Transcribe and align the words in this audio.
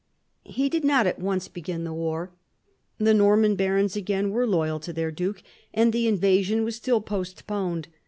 He 0.47 0.67
did 0.67 0.83
not 0.83 1.05
at 1.05 1.19
once 1.19 1.47
begin 1.47 1.83
the 1.83 1.93
war. 1.93 2.31
The 2.97 3.13
Norman 3.13 3.53
barons 3.55 3.95
again 3.95 4.31
were 4.31 4.47
loyal 4.47 4.79
to 4.79 4.91
their 4.91 5.11
duke, 5.11 5.43
and 5.75 5.93
the 5.93 6.07
invasion 6.07 6.63
was 6.63 6.75
still 6.75 7.01
postponed. 7.01 7.87